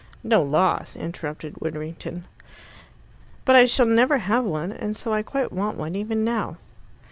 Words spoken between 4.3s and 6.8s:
one, and so I quite want one, even now.")